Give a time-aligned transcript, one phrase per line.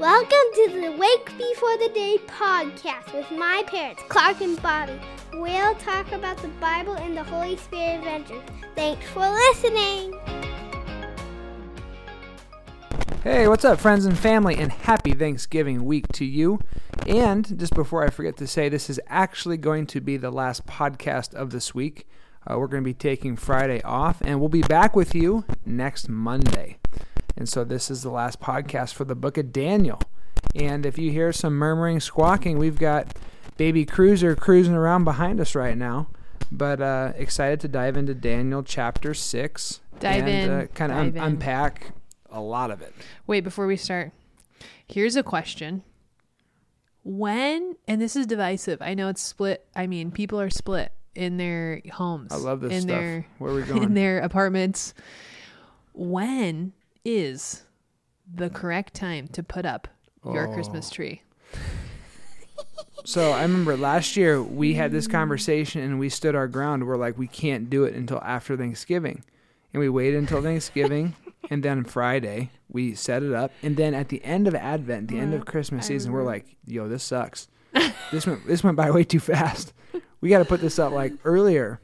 [0.00, 4.98] Welcome to the Wake Before the Day podcast with my parents, Clark and Bobbie.
[5.34, 8.40] We'll talk about the Bible and the Holy Spirit adventures.
[8.74, 10.18] Thanks for listening.
[13.22, 16.60] Hey, what's up, friends and family, and happy Thanksgiving week to you.
[17.06, 20.66] And just before I forget to say, this is actually going to be the last
[20.66, 22.08] podcast of this week.
[22.46, 26.08] Uh, we're going to be taking Friday off, and we'll be back with you next
[26.08, 26.78] Monday.
[27.40, 29.98] And so, this is the last podcast for the book of Daniel.
[30.54, 33.16] And if you hear some murmuring, squawking, we've got
[33.56, 36.08] baby Cruiser cruising around behind us right now.
[36.52, 39.80] But uh, excited to dive into Daniel chapter 6.
[40.00, 41.22] Dive and, in, Uh, kind of in.
[41.22, 41.92] unpack
[42.30, 42.92] a lot of it.
[43.26, 44.12] Wait, before we start,
[44.86, 45.82] here's a question.
[47.04, 49.66] When, and this is divisive, I know it's split.
[49.74, 52.32] I mean, people are split in their homes.
[52.32, 52.98] I love this in stuff.
[52.98, 53.82] Their, Where are we going?
[53.82, 54.92] in their apartments.
[55.94, 56.72] When
[57.04, 57.64] is
[58.32, 59.88] the correct time to put up
[60.24, 60.54] your Oh.
[60.54, 61.22] Christmas tree?
[63.04, 65.12] So I remember last year we had this mm.
[65.12, 66.86] conversation and we stood our ground.
[66.86, 69.24] We're like, we can't do it until after Thanksgiving.
[69.72, 71.14] And we waited until Thanksgiving
[71.50, 73.52] and then Friday we set it up.
[73.62, 76.24] And then at the end of Advent, the end of uh, Christmas I season, we're
[76.24, 77.48] like, yo, this sucks.
[78.12, 79.72] this went this went by way too fast.
[80.20, 81.80] We gotta put this up like earlier.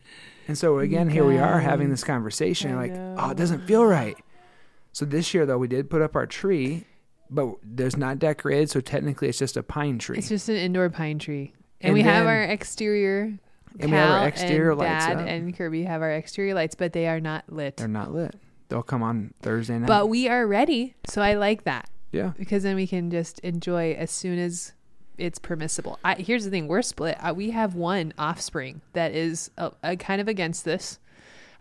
[0.49, 2.73] And so again, here we are having this conversation.
[2.73, 3.17] I like, know.
[3.19, 4.17] oh, it doesn't feel right.
[4.97, 6.87] So this year though, we did put up our tree,
[7.29, 10.17] but there's not decorated, so technically it's just a pine tree.
[10.17, 11.53] It's just an indoor pine tree.
[11.83, 13.39] And, And we have our exterior.
[13.79, 15.27] And we have our exterior and lights Dad up.
[15.29, 17.77] and Kirby have our exterior lights, but they are not lit.
[17.77, 18.37] They're not lit.
[18.71, 19.87] They'll come on Thursday night.
[19.87, 21.91] But we are ready, so I like that.
[22.11, 22.33] yeah.
[22.39, 24.73] because then we can just enjoy as soon as
[25.19, 25.99] it's permissible.
[26.07, 27.19] I, here's the thing: we're split.
[27.21, 30.99] Uh, we have one offspring that is uh uh kind of against this.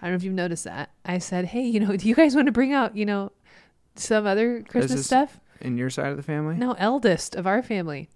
[0.02, 0.92] I don't know if you've noticed that.
[1.06, 3.32] I said, "Hey, you know, do you guys want to bring out, you know,
[3.96, 6.56] some other Christmas stuff?" In your side of the family?
[6.58, 8.10] No, eldest of our family.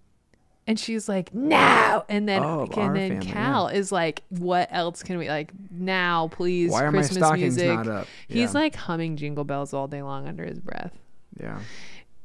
[0.68, 2.04] And she's like, no.
[2.10, 5.28] And then, Oh, of and our then family, Cal is like, what else can we
[5.28, 6.28] like now?
[6.28, 7.76] Please, Why are Christmas my stockings music.
[7.76, 8.08] not up?
[8.28, 8.60] He's yeah.
[8.60, 10.94] like humming jingle bells all day long under his breath
[11.40, 11.60] yeah.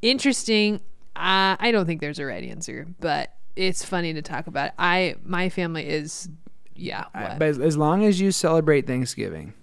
[0.03, 0.77] interesting.
[1.17, 4.73] Uh, I don't think there's a right answer, but it's funny to talk about.
[4.79, 6.29] I my family is,
[6.77, 7.05] yeah.
[7.15, 9.55] Uh, I- but as, long as you celebrate Thanksgiving,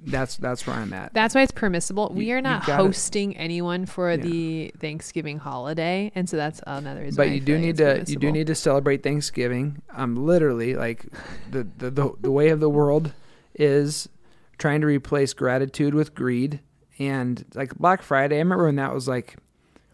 [0.00, 1.12] that's that's where I'm at.
[1.12, 2.12] That's why it's permissible.
[2.14, 7.16] we are not gotta- hosting anyone for the Thanksgiving holiday, and so that's another reason.
[7.16, 9.82] but I you feel do need to you do need to celebrate Thanksgiving.
[9.92, 11.04] I'm literally like
[11.50, 13.12] the, the the the way of the world
[13.56, 14.08] is
[14.56, 16.60] trying to replace gratitude with greed.
[17.00, 19.36] And like Black Friday, I remember when that was like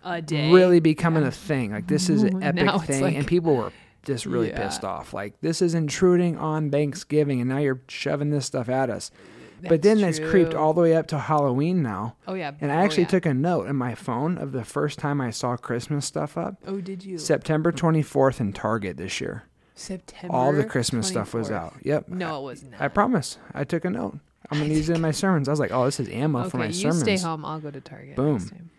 [0.05, 0.51] a day.
[0.53, 1.73] really becoming a thing.
[1.73, 3.73] Like this is an epic thing, like- and people were
[4.05, 4.63] just really Yeah.
[4.63, 5.13] pissed off.
[5.13, 9.11] Like this is intruding on Thanksgiving, and now you're shoving this stuff at us.
[9.67, 12.17] but then That's that's creeped all the way up to Halloween now.
[12.29, 12.53] Oh yeah.
[12.61, 13.09] And I Oh, actually yeah.
[13.09, 16.57] took a note in my phone of the first time I saw Christmas stuff up.
[16.67, 17.17] Oh, did you?
[17.17, 19.45] September 24th in Target this year.
[19.75, 20.37] September.
[20.37, 21.75] All the Christmas stuff was out.
[21.83, 22.09] Yep.
[22.11, 22.79] No, it was not.
[22.81, 23.39] I promise.
[23.55, 24.19] I took a note.
[24.51, 25.49] I'm going to use it in my sermons.
[25.49, 27.01] I was like, oh, this is ammo okay, for my you sermons.
[27.01, 27.45] stay home.
[27.47, 28.15] I'll go to Target.
[28.17, 28.35] Boom.
[28.35, 28.71] Next time.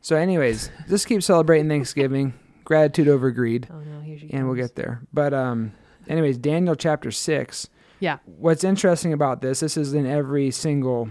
[0.00, 2.32] So, anyways, just keep celebrating Thanksgiving.
[2.70, 3.66] Gratitude over greed.
[3.68, 5.02] Oh no, here she and we'll get there.
[5.12, 5.72] But um,
[6.08, 7.68] anyways, Daniel chapter six.
[7.98, 8.18] Yeah.
[8.26, 9.58] What's interesting about this?
[9.58, 11.08] This is in every single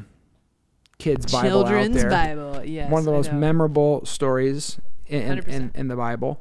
[0.99, 2.09] kid's Bible Children's out there.
[2.09, 2.63] Bible.
[2.63, 2.89] Yes.
[2.89, 5.75] One of the most memorable stories in, in, in, 100%.
[5.75, 6.39] in the Bible.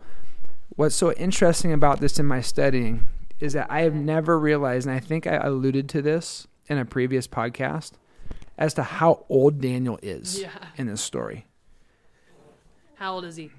[0.77, 3.05] What's so interesting about this in my studying
[3.41, 6.85] is that I have never realized, and I think I alluded to this in a
[6.85, 7.95] previous podcast,
[8.57, 10.51] as to how old Daniel is Yeah.
[10.77, 11.47] in this story.
[12.95, 13.51] How old is he?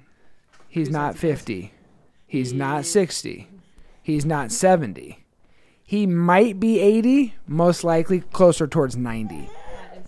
[0.70, 1.72] He's Who's not that supposed- 50.
[2.26, 3.48] He's not 60.
[4.02, 5.24] He's not 70.
[5.82, 9.50] He might be 80, most likely closer towards 90.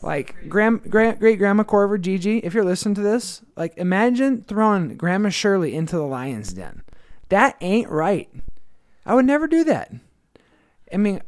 [0.02, 4.96] Like grand, grand, great grandma Korver Gigi, if you're listening to this, like imagine throwing
[4.96, 6.82] Grandma Shirley into the lion's den.
[7.28, 8.28] That ain't right.
[9.04, 9.92] I would never do that.
[10.92, 11.22] I mean,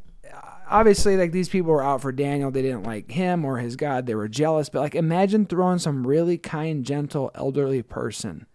[0.69, 2.51] obviously, like these people were out for Daniel.
[2.51, 4.07] They didn't like him or his God.
[4.07, 4.69] They were jealous.
[4.69, 8.47] But like, imagine throwing some really kind, gentle, elderly person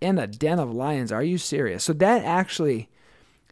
[0.00, 1.10] in a den of lions.
[1.12, 1.84] Are you serious?
[1.84, 2.88] So that actually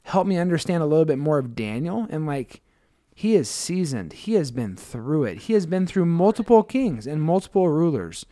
[0.05, 2.63] helped me understand a little bit more of Daniel and like
[3.15, 4.13] he is seasoned.
[4.13, 5.39] He has been through it.
[5.43, 8.27] He has been through multiple kings and multiple rulers.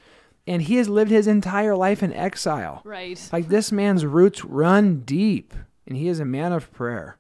[0.46, 2.82] And he has lived his entire life in exile.
[2.84, 3.18] Right.
[3.32, 5.54] Like this man's roots run deep,
[5.86, 7.16] and he is a man of prayer.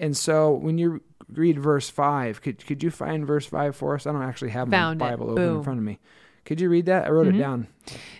[0.00, 1.00] And so when you
[1.32, 4.04] read verse five, could could you find verse five for us?
[4.04, 6.00] I don't actually have Found my Bible open in front of me.
[6.44, 7.06] Could you read that?
[7.06, 7.36] I wrote Mhm.
[7.36, 7.66] it down.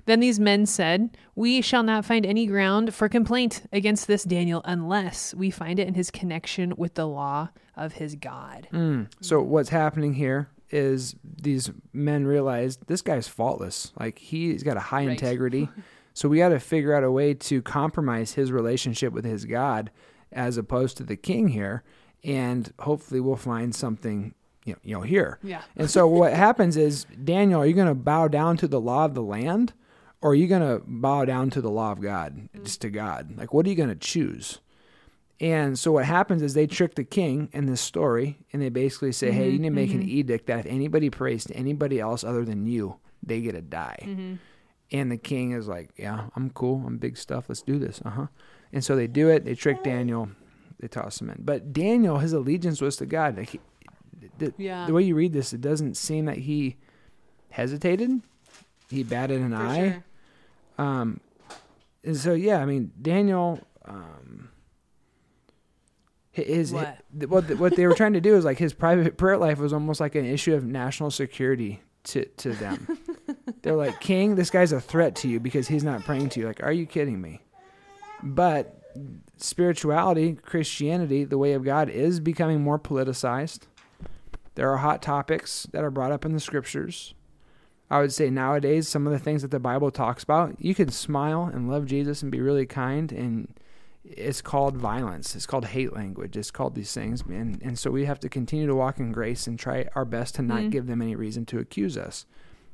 [0.07, 4.63] Then these men said, We shall not find any ground for complaint against this Daniel
[4.65, 8.69] unless we find it in his connection with the law of his God.
[8.73, 9.09] Mm.
[9.21, 13.93] So what's happening here is these men realize this guy's faultless.
[14.01, 15.11] Like he's got a high Right.
[15.11, 15.69] integrity.
[16.15, 19.91] So we got to figure out a way to compromise his relationship with his God
[20.33, 21.83] as opposed to the king here.
[22.25, 24.33] And hopefully we'll find something,
[24.65, 25.39] you know, you know here.
[25.43, 25.61] Yeah.
[25.77, 29.05] And so what happens is, Daniel, are you going to bow down to the law
[29.05, 29.75] of the land
[30.23, 32.65] or are you going to bow down to the law of God, mm.
[32.65, 33.37] just to God?
[33.37, 34.61] Like, what are you going to choose?
[35.39, 39.13] And so what happens is they trick the king in this story and they basically
[39.13, 40.09] say, hey, you need to make an mm-hmm.
[40.09, 43.99] edict that if anybody prays to anybody else other than you, they get to die.
[44.03, 44.35] Mm-hmm.
[44.93, 46.83] And the king is like, yeah, I'm cool.
[46.87, 47.47] I'm big stuff.
[47.49, 48.01] Let's do this.
[48.05, 48.27] Uh huh.
[48.73, 49.45] And so they do it.
[49.45, 50.31] They trick Daniel.
[50.81, 51.43] They toss him in.
[51.45, 53.37] But Daniel, his allegiance was to God.
[53.37, 53.61] Like he,
[54.39, 54.87] the, Yeah.
[54.87, 56.77] the way you read this, it doesn't seem that he
[57.51, 58.23] hesitated.
[58.89, 59.91] He batted an For eye.
[59.91, 60.05] sure.
[60.79, 61.21] Um,
[62.05, 63.61] and so yeah, I mean Daniel.
[63.85, 64.51] Um,
[66.31, 66.99] his What?
[67.13, 69.73] what what, what they were trying to do is like his private prayer life was
[69.73, 72.99] almost like an issue of national security to to them.
[73.63, 76.47] They're like, King, this guy's a threat to you because he's not praying to you.
[76.47, 77.41] Like, are you kidding me?
[78.23, 78.81] But
[79.37, 83.63] spirituality, Christianity, the way of God is becoming more politicized.
[84.55, 87.15] There are hot topics that are brought up in the scriptures.
[87.91, 90.91] I would say nowadays, some of the things that the Bible talks about, you can
[90.91, 93.49] smile and love Jesus and be really kind, and
[94.05, 95.37] it's called violence.
[95.37, 96.37] It's called hate language.
[96.37, 97.59] It's called these things, man.
[97.63, 100.43] And so we have to continue to walk in grace and try our best to
[100.43, 100.71] not Mhm.
[100.71, 102.25] give them any reason to accuse us.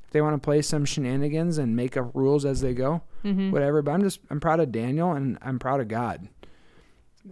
[0.07, 3.51] If they want to play some shenanigans and make up rules as they go, Mhm.
[3.51, 3.81] whatever.
[3.83, 6.29] But I'm just I'm proud of Daniel and I'm proud of God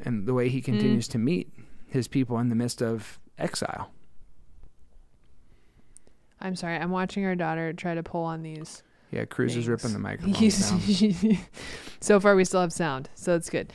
[0.04, 1.52] and the way he continues to meet
[1.86, 3.90] his people in the midst of exile.
[6.40, 6.76] I'm sorry.
[6.76, 8.82] I'm watching our daughter try to pull on these.
[9.10, 10.34] Yeah, Cruz is ripping the microphone
[12.00, 13.72] so far, we still have sound, so it's good.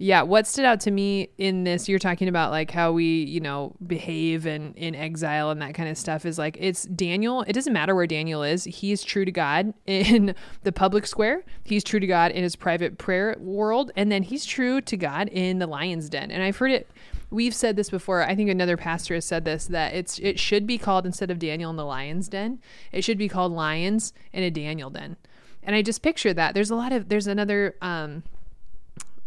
[0.00, 3.40] Yeah, what stood out to me in this, you're talking about like how we, you
[3.40, 7.42] know, behave and in exile and that kind of stuff is like it's Daniel.
[7.42, 8.62] It doesn't matter where Daniel is.
[8.62, 11.42] He's true to God in the public square.
[11.64, 15.28] He's true to God in his private prayer world, and then he's true to God
[15.28, 16.30] in the lion's den.
[16.30, 16.88] And I've heard it.
[17.30, 18.22] We've said this before.
[18.22, 21.38] I think another pastor has said this that it's it should be called instead of
[21.38, 22.60] Daniel in the lion's den,
[22.92, 25.16] it should be called lions in a Daniel den.
[25.62, 26.54] And I just picture that.
[26.54, 28.22] There's a lot of there's another um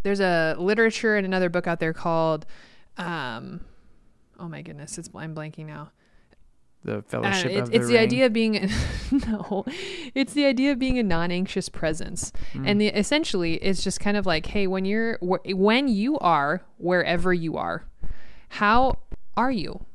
[0.03, 2.45] there's a literature and another book out there called
[2.97, 3.61] um
[4.39, 5.91] oh my goodness, it's I'm blanking now.
[6.83, 8.67] The don't fellowship know, Uh, it's, the, idea of being
[9.11, 9.63] no
[10.15, 12.63] it's the idea of being a non-anxious presence Mm.
[12.67, 16.63] and the essentially it's just kind of like hey when you're wh- when you are
[16.79, 17.85] wherever you are
[18.51, 18.99] how
[19.37, 19.85] are you?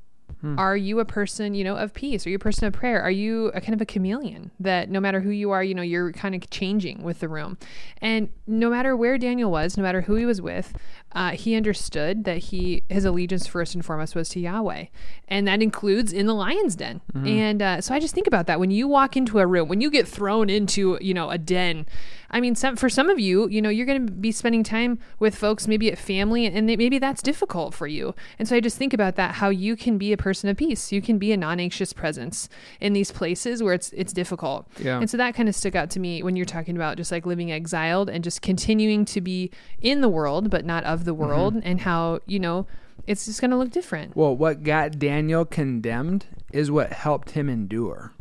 [0.43, 0.59] Hmm.
[0.59, 2.27] are you a person you know of peace?
[2.27, 3.01] Are you a person of prayer?
[3.01, 5.83] Are you a kind of a chameleon that no matter who you are you know
[5.83, 7.57] you're kind of changing with the room?
[8.03, 10.77] And no matter where daniel was no matter who he was with
[11.17, 14.85] uh, he understood that he his allegiance first and foremost was to yahweh.
[15.29, 17.01] And that includes in the lion's den.
[17.15, 18.61] And uh, so i just think about that.
[18.61, 21.87] When you walk into a room when you get thrown into you know a den
[22.31, 24.99] i mean some for some of you you know you're going to be spending time
[25.19, 28.15] with folks maybe at family and they, maybe that's difficult for you.
[28.39, 30.93] And so i just think about that how you can be a person of peace.
[30.93, 34.69] You can be a non-anxious presence in these places where it's it's difficult.
[34.79, 34.99] Yeah.
[35.01, 37.25] and so that kind of stuck out to me when you're talking about just like
[37.25, 41.23] living exiled and just continuing to be in the world but not of the mm-hmm.
[41.23, 42.67] world and how you know
[43.07, 47.49] it's just going to look different Well, what got Daniel condemned is what helped him
[47.49, 48.13] endure.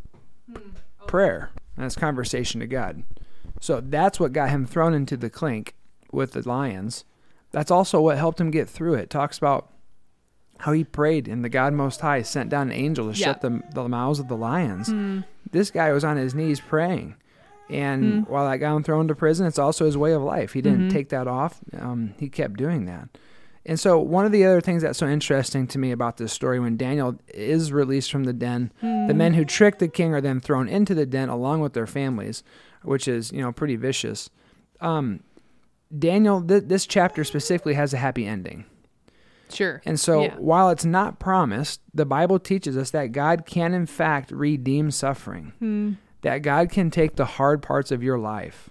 [0.52, 0.70] Hmm.
[1.08, 1.52] Prayer.
[1.78, 3.04] That's conversation to God.
[3.60, 5.76] So that's what got him thrown into the clink
[6.12, 7.04] with the lions.
[7.52, 9.10] That's also what helped him get through it.
[9.10, 9.72] Talks about
[10.60, 13.26] how he prayed and the God Most High sent down an angel to Yeah.
[13.26, 14.90] shut the, the mouths of the lions.
[14.90, 15.22] Hmm.
[15.52, 17.16] This guy was on his knees praying.
[17.70, 20.54] And while that got him thrown to prison, it's also his way of life.
[20.54, 21.60] He didn't take that off.
[21.78, 23.10] Um, he kept doing that.
[23.68, 26.60] And so, one of the other things that's so interesting to me about this story
[26.60, 30.40] when Daniel is released from the den, the men who tricked the king are then
[30.40, 32.44] thrown into the den along with their families,
[32.84, 34.30] which is, you know, pretty vicious.
[34.82, 35.22] Um,
[35.98, 38.66] Daniel, th- this chapter specifically has a happy ending.
[39.50, 40.36] sure And so, Yeah.
[40.38, 45.54] while it's not promised, the Bible teaches us that God can, in fact, redeem suffering.
[45.60, 45.94] Hmm.
[46.26, 48.70] That God can take the hard parts of your life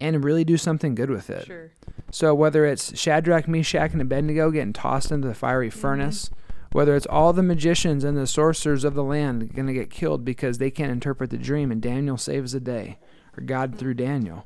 [0.00, 1.46] and really do something good with it.
[1.46, 1.70] sure
[2.10, 5.78] So whether it's Shadrach, Meshach, and Abednego getting tossed into the fiery Mm-hmm.
[5.80, 6.30] furnace,
[6.72, 10.24] whether it's all the magicians and the sorcerers of the land going to get killed
[10.24, 12.98] because they can't interpret the dream and Daniel saves the day,
[13.36, 14.44] or God through Daniel.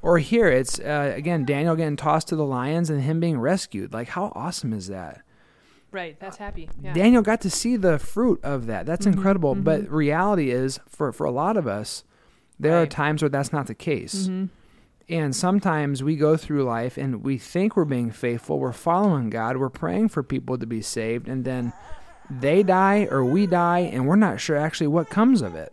[0.00, 3.92] Or here it's uh, again Daniel getting tossed to the lions and him being rescued.
[3.92, 5.22] Like how awesome is that?
[5.92, 8.84] Right that's happy yeah Daniel got to see the fruit of that.
[8.86, 9.56] That's Mhm, incredible.
[9.56, 9.64] mhm.
[9.64, 12.04] But reality is, for for a lot of us,
[12.60, 14.28] there are times where that's not the case.
[14.28, 14.48] Mhm.
[15.10, 19.56] And sometimes we go through life and we think we're being faithful, we're following God,
[19.56, 21.72] we're praying for people to be saved, and then
[22.28, 25.72] they die or we die, and we're not sure actually what comes of it.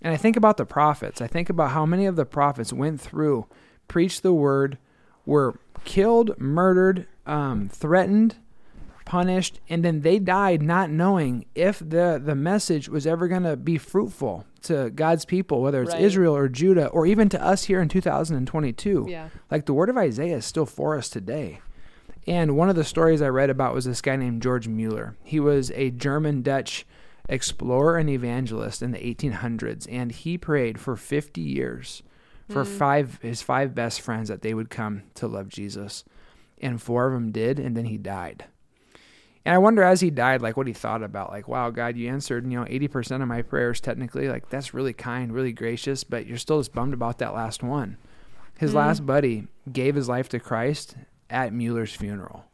[0.00, 1.20] And I think about the prophets.
[1.20, 3.46] I think about how many of the prophets went through
[3.88, 4.78] preached the word,
[5.26, 8.36] were killed, murdered, um, threatened,
[9.08, 13.56] punished, and then they died not knowing if the, the message was ever going to
[13.56, 16.02] be fruitful to God's people, whether it's Right.
[16.02, 19.06] Israel or Judah, or even to us here in 2022.
[19.08, 19.30] Yeah.
[19.50, 21.60] Like the word of Isaiah is still for us today.
[22.26, 25.16] And one of the stories I read about was this guy named George Mueller.
[25.24, 26.86] He was a German Dutch
[27.30, 32.02] explorer and evangelist in the 1800s, and he prayed for 50 years
[32.48, 32.66] for mm.
[32.66, 36.04] five his five best friends that they would come to love Jesus,
[36.60, 38.44] and four of them did, and then he died.
[39.48, 42.10] And I wonder as he died, like what he thought about, like, wow, God, you
[42.10, 44.28] answered, you know, 80% of my prayers technically.
[44.28, 47.96] Like, that's really kind, really gracious, but you're still just bummed about that last one.
[48.58, 48.76] His hmm.
[48.76, 50.96] last buddy gave his life to Christ
[51.30, 52.44] at Mueller's funeral.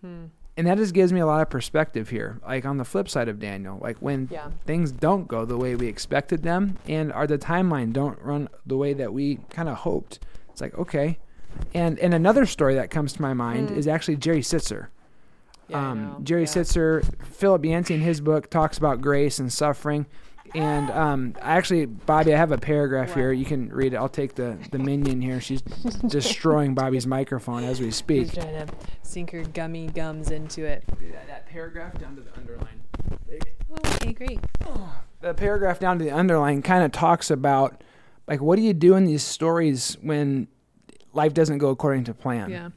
[0.00, 0.26] Hmm.
[0.56, 2.38] And that just gives me a lot of perspective here.
[2.46, 4.50] Like on the flip side of Daniel, like when Yeah.
[4.64, 8.76] things don't go the way we expected them and are the timeline don't run the
[8.76, 10.20] way that we kind of hoped.
[10.52, 11.18] It's like, okay.
[11.74, 13.76] And and another story that comes to my mind hmm.
[13.76, 14.86] is actually Jerry Sittser.
[15.68, 16.20] Yeah, um.
[16.22, 16.48] Jerry Yeah.
[16.48, 20.06] Sittser, Philip Yancey in his book talks about grace and suffering.
[20.54, 23.32] And um, actually, Bobbie, I have a paragraph here.
[23.32, 23.96] You can read it.
[23.96, 25.40] I'll take the, the minion here.
[25.40, 28.26] She's destroying Bobbie's microphone as we speak.
[28.30, 30.84] She's trying to sink her gummy gums into it.
[30.86, 32.80] That, that paragraph down to the underline.
[33.86, 34.40] Okay, great.
[35.20, 37.84] The paragraph down to the underline kind of talks about
[38.26, 40.48] like what do you do in these stories when
[41.12, 42.50] life doesn't go according to plan?
[42.50, 42.70] Yeah.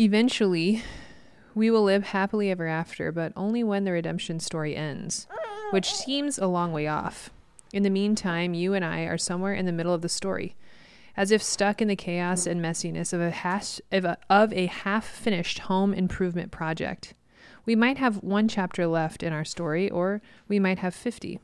[0.00, 0.82] Eventually,
[1.54, 5.26] we will live happily ever after, but only when the redemption story ends,
[5.70, 7.30] which seems a long way off.
[7.72, 10.54] In the meantime, you and I are somewhere in the middle of the story,
[11.16, 15.06] as if stuck in the chaos and messiness of a, of a, of a half
[15.06, 17.14] finished home improvement project.
[17.64, 21.38] We might have one chapter left in our story, or we might have 50.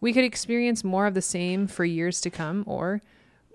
[0.00, 3.02] We could experience more of the same for years to come, or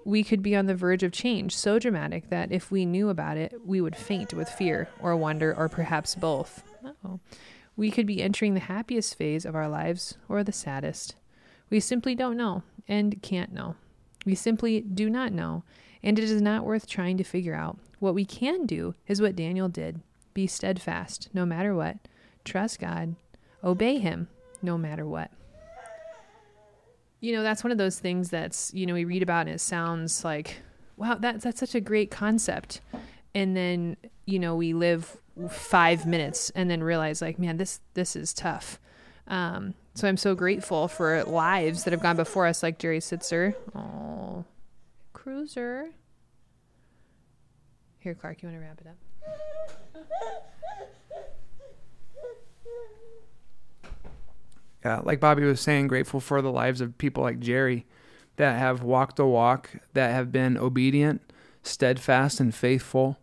[0.06, 3.38] we could be on the verge of change so dramatic that if we knew about
[3.38, 6.64] it, we would faint with fear or wonder or perhaps both.
[6.86, 7.20] Uh-oh.
[7.76, 11.16] We could be entering the happiest phase of our lives or the saddest.
[11.72, 13.76] We simply don't know and can't know.
[14.26, 15.64] We simply do not know,
[16.04, 17.80] and it is not worth trying to figure out.
[18.00, 20.02] What we can do is what Daniel did
[20.36, 21.98] be steadfast no matter what,
[22.44, 23.16] trust God,
[23.64, 24.28] obey Him
[24.62, 25.32] no matter what
[27.20, 29.62] you know that's one of those things that's you know we read about and it
[29.62, 30.58] sounds like
[30.98, 32.82] wow that, that's such a great concept.
[33.34, 35.18] And then you know we live
[35.50, 38.80] five minutes and then realize like man this this is tough.
[39.28, 43.56] Um, so i'm so grateful for lives that have gone before us like jerry sittser.
[43.74, 44.46] Oh
[45.14, 45.90] cruiser.
[48.00, 48.96] Here clark you want to wrap it up
[54.86, 57.88] Yeah, like Bobbie was saying, grateful for the lives of people like Jerry
[58.36, 61.22] that have walked the walk, that have been obedient,
[61.64, 63.18] steadfast, and faithful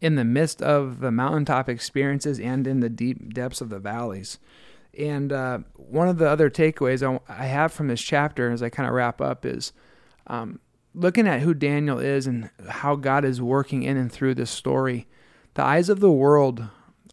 [0.00, 4.40] in the midst of the mountaintop experiences and in the deep depths of the valleys.
[4.98, 8.68] And uh, one of the other takeaways I I have from this chapter as I
[8.68, 9.72] kind of wrap up is
[10.26, 10.58] um,
[10.94, 15.06] looking at who Daniel is and how God is working in and through this story.
[15.54, 16.64] The eyes of the world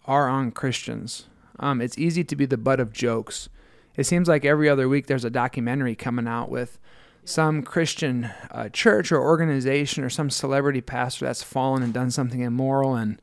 [0.06, 1.27] are on Christians.
[1.60, 3.48] Um, it's easy to be the butt of jokes.
[3.97, 6.79] It seems like every other week there's a documentary coming out with
[7.23, 12.41] some Christian uh, church or organization or some celebrity pastor that's fallen and done something
[12.41, 13.21] immoral, and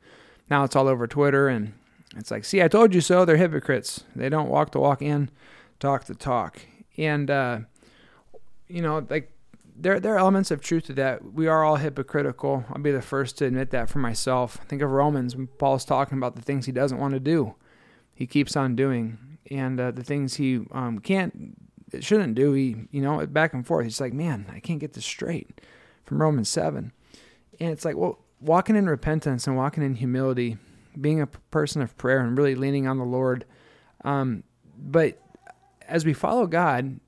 [0.49, 1.47] now it's all over Twitter.
[1.47, 1.73] And
[2.15, 3.23] it's like, see, I told you so.
[3.23, 4.03] They're hypocrites.
[4.15, 5.31] They don't walk the walk and
[5.79, 6.59] talk the talk.
[6.97, 7.59] And uh,
[8.67, 9.31] you know, like
[9.75, 11.33] there there are elements of truth to that.
[11.33, 12.65] We are all hypocritical.
[12.69, 14.59] I'll be the first to admit that for myself.
[14.67, 17.55] Think of Romans when Paul's talking about the things he doesn't want to do.
[18.13, 19.17] He keeps on doing,
[19.51, 21.57] and uh, the things he um, can't,
[21.99, 22.53] shouldn't do.
[22.53, 23.85] He, you know, back and forth.
[23.85, 25.61] He's like, man, I can't get this straight.
[26.05, 26.91] From Romans seven,
[27.61, 30.57] and it's like, well, walking in repentance and walking in humility,
[30.99, 33.45] being a person of prayer and really leaning on the Lord.
[34.03, 34.43] Um,
[34.77, 35.21] but
[35.87, 36.99] as we follow God,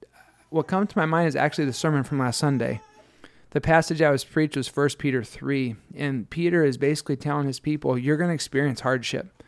[0.50, 2.82] what comes to my mind is actually the sermon from last Sunday.
[3.52, 7.60] The passage I was preached was 1 Peter 3, and Peter is basically telling his
[7.60, 9.44] people, you're going to experience hardship.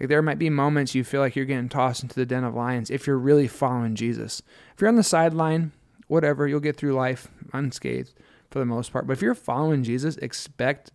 [0.00, 2.54] Like there might be moments you feel like you're getting tossed into the den of
[2.54, 4.42] lions if you're really following Jesus.
[4.74, 5.72] If you're on the sideline,
[6.08, 8.14] whatever, you'll get through life unscathed
[8.50, 9.06] for the most part.
[9.06, 10.90] But if you're following Jesus, expect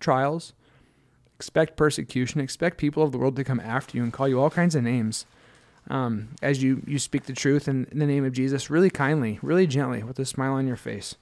[0.00, 0.54] trials,
[1.36, 4.50] expect persecution, expect people of the world to come after you and call you all
[4.50, 5.26] kinds of names
[5.90, 9.38] um, as you, you speak the truth in, in the name of Jesus, really kindly,
[9.42, 11.16] really gently, with a smile on your face.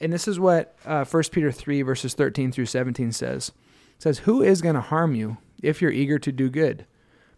[0.00, 3.48] And this is what uh, 1 Peter 3, verses 13 through 17 says.
[3.96, 6.86] It says, Who is going to harm you if you're eager to do good?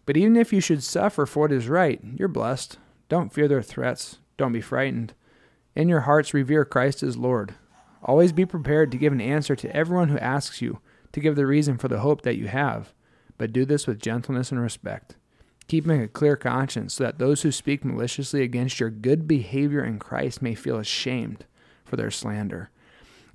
[0.05, 2.77] But even if you should suffer for what is right, you're blessed.
[3.09, 4.19] Don't fear their threats.
[4.37, 5.13] Don't be frightened.
[5.75, 7.53] In your hearts, revere Christ as Lord.
[8.03, 10.79] Always be prepared to give an answer to everyone who asks you,
[11.11, 12.93] to give the reason for the hope that you have,
[13.37, 15.15] but do this with gentleness and respect.
[15.67, 19.99] Keeping a clear conscience so that those who speak maliciously against your good behavior in
[19.99, 21.45] Christ may feel ashamed
[21.85, 22.71] for their slander.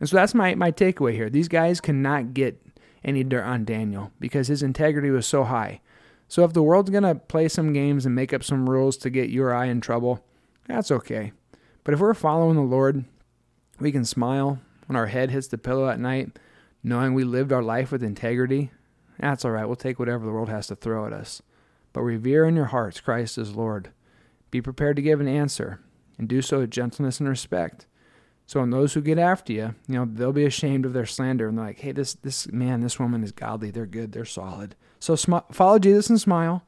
[0.00, 1.30] And so that's my, my takeaway here.
[1.30, 2.60] These guys cannot get
[3.04, 5.80] any dirt on Daniel because his integrity was so high.
[6.28, 9.10] So if the world's going to play some games and make up some rules to
[9.10, 10.24] get you or I in trouble,
[10.66, 11.32] that's okay.
[11.84, 13.04] But if we're following the Lord,
[13.78, 16.38] we can smile when our head hits the pillow at night,
[16.82, 18.70] knowing we lived our life with integrity.
[19.18, 19.66] That's all right.
[19.66, 21.42] We'll take whatever the world has to throw at us.
[21.92, 23.90] But revere in your hearts Christ as Lord.
[24.50, 25.80] Be prepared to give an answer,
[26.18, 27.86] and do so with gentleness and respect.
[28.46, 31.48] So when those who get after you, you know, they'll be ashamed of their slander
[31.48, 33.70] and they're like, hey, this this man, this woman is godly.
[33.70, 34.12] They're good.
[34.12, 34.74] They're solid.
[35.00, 36.62] So sm- follow Jesus and smile.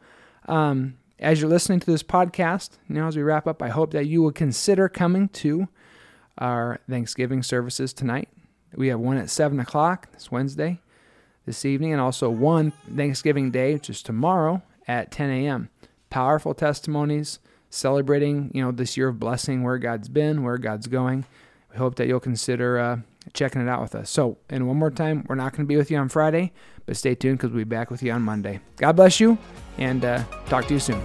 [0.46, 3.92] Um, as you're listening to this podcast, you know, as we wrap up, I hope
[3.92, 5.68] that you will consider coming to
[6.38, 8.28] our Thanksgiving services tonight.
[8.74, 10.80] We have one at 7 o'clock this Wednesday,
[11.46, 15.70] this evening, and also one Thanksgiving Day, which is tomorrow at 10 a.m.
[16.10, 17.38] Powerful testimonies
[17.70, 21.24] celebrating, you know, this year of blessing, where God's been, where God's going.
[21.76, 22.98] Hope that you'll consider uh,
[23.32, 24.10] checking it out with us.
[24.10, 26.52] So, and one more time, we're not going to be with you on Friday,
[26.86, 28.60] but stay tuned because we'll be back with you on Monday.
[28.76, 29.38] God bless you,
[29.78, 31.02] and uh, talk to you soon.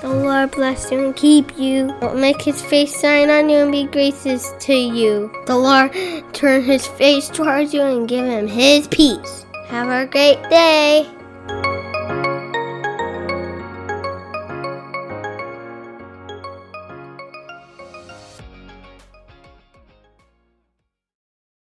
[0.00, 1.94] The Lord bless you and keep you.
[2.00, 5.30] Don't make his face shine on you and be gracious to you.
[5.46, 5.92] The Lord
[6.32, 9.44] turn his face towards you and give him his peace.
[9.66, 11.17] Have a great day.